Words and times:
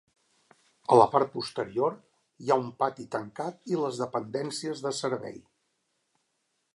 A 0.93 0.95
la 0.99 1.05
part 1.15 1.29
posterior 1.33 1.93
hi 2.45 2.49
ha 2.53 2.57
un 2.63 2.71
pati 2.79 3.05
tancat 3.17 3.71
i 3.75 3.79
les 3.83 3.99
dependències 4.05 4.85
de 4.87 4.97
servei. 5.03 5.39